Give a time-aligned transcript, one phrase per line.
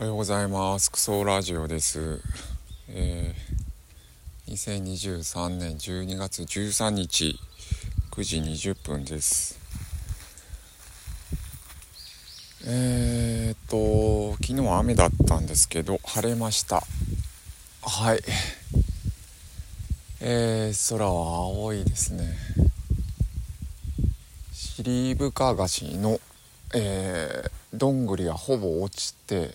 [0.00, 0.90] おはようございます。
[0.90, 2.22] クソラジオです。
[2.88, 7.38] えー、2023年12月13日
[8.10, 9.60] 9時20分です。
[12.66, 16.82] えー、っと昨日は雨だったんですけど晴れました。
[17.82, 18.20] はい。
[20.22, 22.38] えー、空は青いですね。
[24.54, 26.18] 尻深菓子の
[26.72, 29.50] えー、どんぐりがほぼ落ちて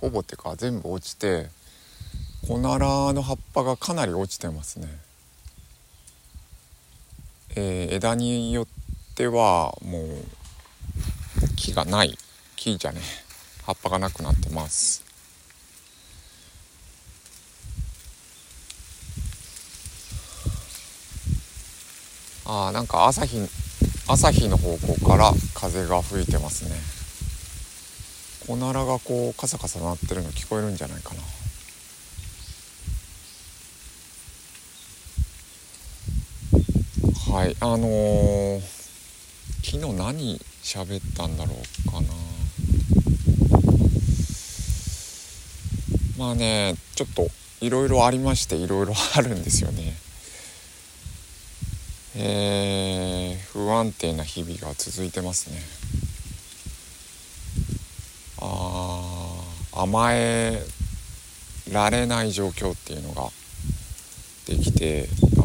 [0.00, 1.48] ほぼっていうか全部落ちて
[2.46, 4.88] コナラの葉っぱがかなり落ちてますね、
[7.56, 8.66] えー、枝によっ
[9.14, 10.06] てはもう
[11.56, 12.16] 木がない。
[12.56, 13.00] 木じゃね
[13.64, 15.04] 葉っぱがなくなってます。
[22.44, 23.38] あーなんか朝日
[24.08, 26.95] 朝日の方向から風が吹いてますね。
[28.48, 31.20] おならがこうカサカサ鳴ってるの聞こえるんじゃないかな。
[37.34, 38.60] はいあのー、
[39.62, 41.54] 昨日何喋ったんだろ
[41.86, 42.08] うかな。
[46.16, 47.28] まあねちょっと
[47.60, 49.96] いろいろありましていろいろあるんですよね。
[52.16, 56.05] えー、不安定な日々が続いてますね。
[59.76, 60.62] 甘え
[61.72, 63.28] られない状況っていうのが
[64.46, 65.40] できてあ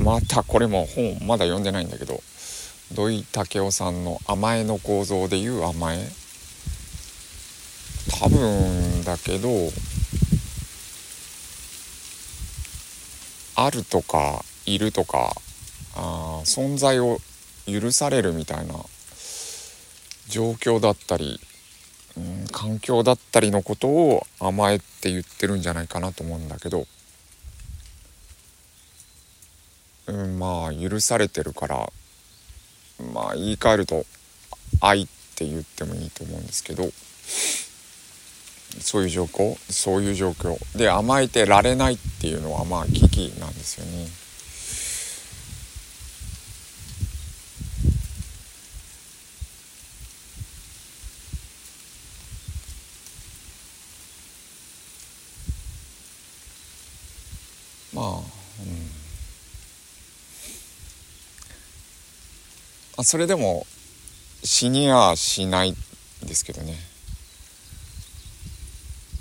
[0.00, 2.20] のまたこれも本まだ読んでないんだけど
[2.94, 6.12] 土井武雄さんの「甘えの構造」でいう甘え。
[8.20, 9.48] 多分だけど
[13.54, 15.34] あるとかいるとか
[15.94, 17.20] あ存在を
[17.66, 18.74] 許されるみたいな
[20.28, 21.40] 状況だったり
[22.52, 26.86] 環境だったりのことを甘えって言ってるんじゃないかなと思うんだけど、
[30.06, 31.92] うん、まあ許されてるから
[33.12, 34.04] まあ言い換えると
[34.80, 36.90] 愛って言ってもいいと思うんですけど。
[38.80, 40.56] そういう状況そういう状況。
[40.76, 44.06] で甘えてられないっていうのはまあ危機なんですよね。
[57.92, 58.22] まあうん
[63.02, 63.66] あそれでも
[64.44, 65.76] 死にはしないん
[66.24, 66.76] ですけどね。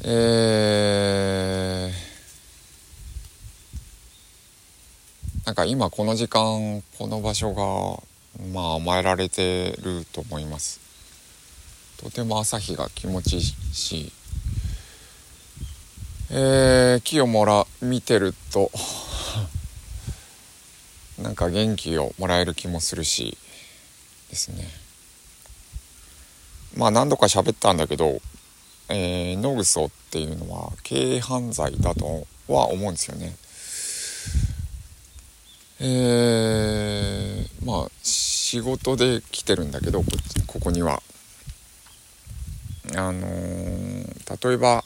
[0.03, 7.64] えー、なんか今この時間この場所が
[8.53, 10.80] まあ甘えられてると思います。
[11.97, 14.12] とても朝日が気持ちいいし
[16.30, 18.72] えー、木をもら見てると
[21.20, 23.38] なんか元気をもらえる気もするし
[24.31, 24.68] ですね。
[26.78, 28.22] まあ何度か喋ったんだけど、
[28.88, 33.36] えー、ノグソっていうのは軽犯罪だとは思うんですよね。
[35.81, 40.02] えー、まあ仕事で来てるんだけど
[40.47, 41.03] ここには。
[42.94, 44.84] あのー、例えば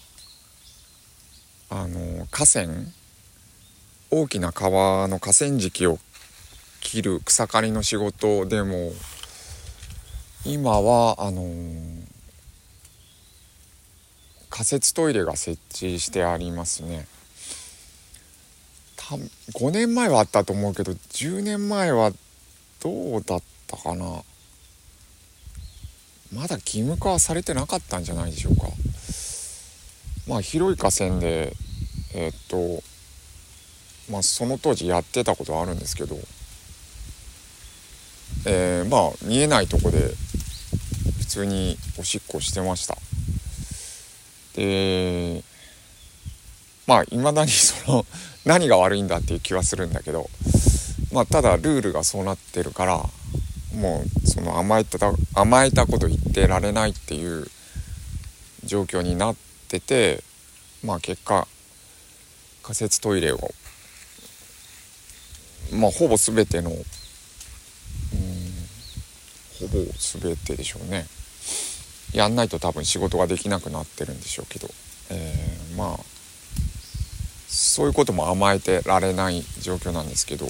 [1.70, 2.68] あの河川
[4.12, 5.98] 大きな川の河川敷を
[6.82, 8.92] 切る草刈りの仕事でも
[10.46, 11.44] 今はあの
[14.52, 17.08] 仮設トイレが設置してありますね。
[18.96, 19.16] た
[19.58, 22.12] 5年前はあったと思うけど10年前は
[22.80, 24.24] どうだったかな。
[26.32, 28.68] まだ義務化はされてなかったんじゃないでしょうか。
[30.28, 31.54] まあ広い河川で
[32.14, 32.84] えー、っと
[34.12, 36.16] まあその当時やってたことはあるんですけど
[38.46, 40.14] えー、まあ見えないとこで
[41.36, 42.98] 通におしっこしてました。
[44.56, 45.44] で
[46.88, 48.06] まあいまだに その
[48.46, 50.30] 何が悪いんだっていう気はするんだけど
[51.12, 53.10] まあただルールがそうなってるから
[53.74, 57.52] もうその甘えた甘えたこと言ってられないっていう
[58.64, 59.36] 状況になっ
[59.68, 60.24] てて
[60.84, 61.46] まあ結果
[62.64, 63.54] 仮設トイレを
[65.74, 66.80] まあほぼ全てのうん
[69.60, 71.06] ほぼ全てでしょうね。
[72.14, 74.70] やんないと多分仕事ができなくなってるんでしょうけど、
[75.10, 76.00] えー、まあ
[77.48, 80.48] そういうことも甘えてられない状況なんですけど。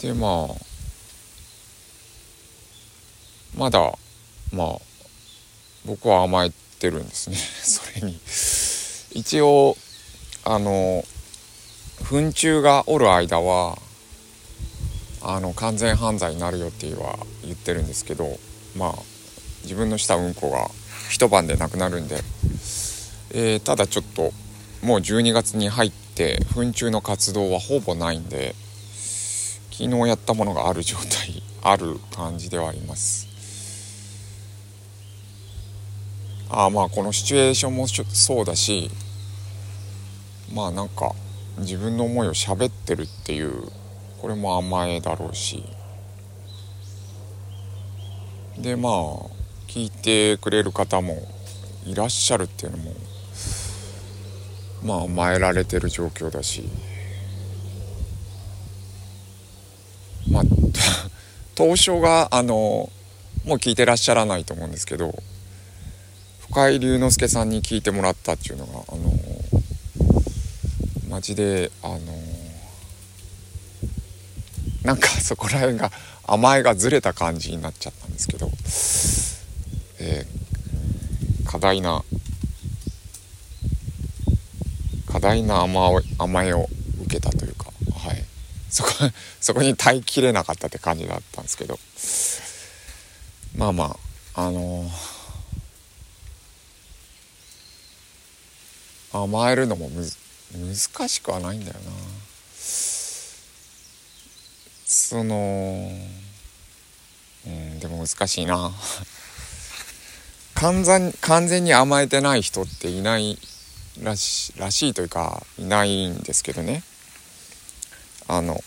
[0.00, 0.68] でまあ
[3.56, 3.80] まだ
[4.52, 4.78] まあ
[5.84, 7.36] 僕は甘えてるんですね。
[7.62, 8.20] それに。
[9.12, 9.76] 一応
[10.44, 11.04] あの
[12.04, 13.78] 糞虫がおる間は
[15.22, 18.38] あの完全犯罪になるよっては言ってるんですけど
[18.76, 18.92] まあ
[19.62, 20.68] 自分のしたうんこが
[21.10, 22.16] 一晩でなくなるんで、
[23.32, 24.32] えー、ただちょっと
[24.82, 28.54] もう12月に入って糞虫の活動はほぼないんで
[29.72, 33.26] 昨日やったものがある状態 ある感じではあります。
[36.50, 38.90] あまあこのシチュエーションもそうだし
[40.50, 41.14] まあなんか
[41.58, 43.70] 自分の思いを喋ってるっていう
[44.20, 45.62] これも甘えだろうし。
[48.58, 48.92] でまあ
[49.68, 51.22] 聞いてくれる方も
[51.86, 52.92] いらっしゃるっていうのも
[54.82, 56.68] まあ甘えられてる状況だし。
[60.30, 60.42] まあ
[61.54, 62.90] 当初があの
[63.44, 65.14] もう聞いてらっしゃらないと思うんですけど
[66.50, 69.12] 深井龍之介さんに聞いてもらったっていうのがあの
[71.08, 71.98] マジであの
[74.88, 75.92] なんかそこら辺が
[76.26, 78.46] 甘えがずれた感じになっちゃったんですけど、
[80.00, 82.02] えー、過大な
[85.06, 86.66] 過大な甘甘えを
[87.02, 87.66] 受けたというか、
[87.98, 88.24] はい、
[88.70, 88.90] そこ
[89.42, 91.78] そこに耐えきれなかったって感じだったんですけど。
[93.56, 93.98] まあま
[94.36, 95.18] ああのー
[99.10, 100.16] 甘えるのもむず
[100.54, 102.27] 難しくはないんだよな。
[104.88, 105.92] その
[107.46, 108.72] うんでも難しいな。
[110.56, 113.38] 完全完全に甘えてない人っていない
[114.00, 116.82] らしらしいというかいないんですけどね。
[118.28, 118.64] あの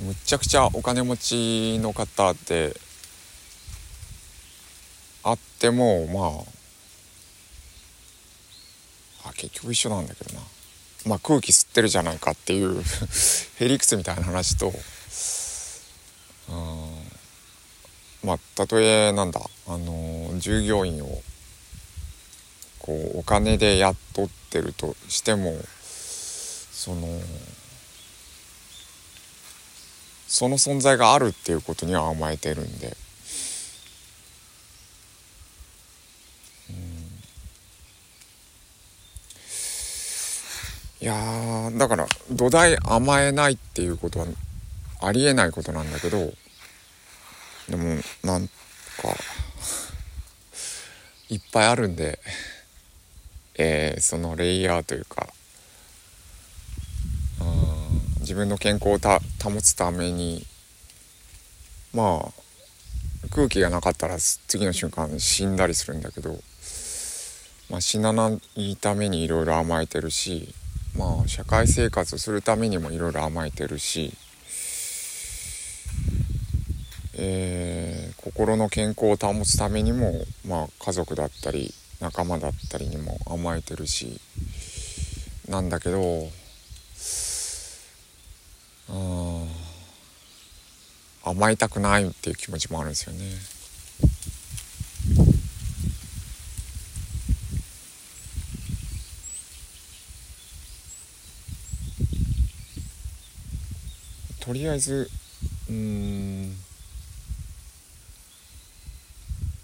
[0.00, 2.74] むちゃくちゃお金持ちの方って
[5.22, 6.42] あってもま
[9.24, 10.40] ああ結局一緒なんだけどな。
[11.08, 12.82] まあ空気吸ってるじゃないかっていう
[13.58, 14.72] へりくつみたいな話と
[16.48, 17.10] うん
[18.22, 21.22] まあたとえなんだあの従業員を
[22.78, 25.58] こうお金で雇ってるとしても
[26.72, 27.20] その
[30.28, 32.96] その存在があるっていうことには甘えてるんで。
[41.00, 44.26] いやだから土台甘えないっていうことは
[45.00, 46.32] ありえないことなんだけど
[47.68, 48.52] でもなんか
[51.28, 52.18] いっぱいあるんで、
[53.56, 55.28] えー、そのレイヤーというか
[57.40, 60.44] うん自分の健康を保つために
[61.94, 66.38] まあ空気がなかったら次の瞬間死んだりするんだけど、
[67.70, 70.54] まあ、死なないためにいろいろ甘えてるし
[70.98, 74.12] まあ社会生活するためにもいろいろ甘えてるし、
[77.14, 80.12] えー、心の健康を保つためにも、
[80.46, 84.20] まあ、家族だったり仲間だったりにも甘えてるし
[85.48, 86.28] なんだけど
[91.30, 93.20] 甘えたくないっていう気持ちもあるんですよね。
[104.48, 105.10] とりあえず
[105.68, 106.56] うん。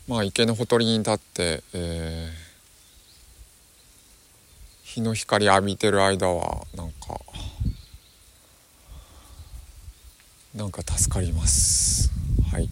[0.07, 2.33] まあ池のほとりに立って、えー、
[4.83, 7.19] 日の光浴びてる間はなんか
[10.55, 12.11] なんか助かります。
[12.53, 12.69] はい。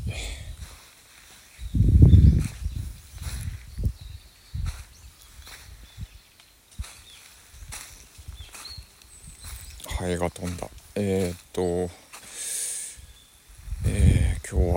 [9.96, 12.02] ハエが飛んだえー、っと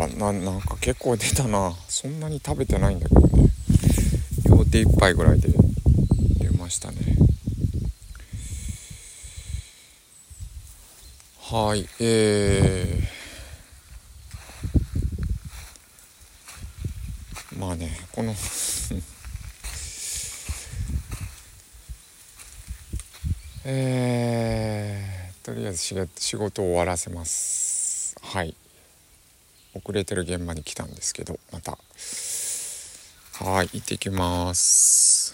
[0.05, 1.73] 今日はななんか結構出たな。
[1.87, 3.49] そんなに食べてないんだけどね。
[4.47, 5.49] 両手一杯ぐらいで
[6.39, 6.97] 出ましたね。
[11.41, 18.35] はいえー、まあねこの
[23.67, 25.77] えー、とりあえず
[26.17, 28.15] 仕事を終わらせます。
[28.21, 28.55] はい。
[29.75, 31.77] 遅れてる現場に来たんですけどまた。
[33.43, 35.24] はい行ってきます。